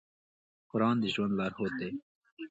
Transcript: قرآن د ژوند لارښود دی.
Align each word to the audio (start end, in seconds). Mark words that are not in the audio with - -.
قرآن 0.71 0.95
د 1.01 1.05
ژوند 1.13 1.33
لارښود 1.39 1.73
دی. 1.79 1.91